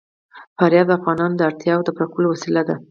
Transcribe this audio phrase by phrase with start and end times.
[0.57, 2.75] فاریاب د افغانانو د اړتیاوو د پوره کولو وسیله ده.